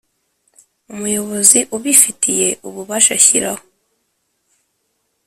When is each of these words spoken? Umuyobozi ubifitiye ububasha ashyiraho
Umuyobozi 0.93 1.59
ubifitiye 1.75 2.47
ububasha 2.67 3.11
ashyiraho 3.19 3.63